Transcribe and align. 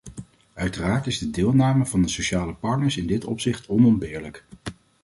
Uiteraard 0.53 1.07
is 1.07 1.17
de 1.19 1.29
deelname 1.29 1.85
van 1.85 2.01
de 2.01 2.07
sociale 2.07 2.53
partners 2.53 2.97
in 2.97 3.07
dit 3.07 3.25
opzicht 3.25 3.67
onontbeerlijk. 3.67 4.45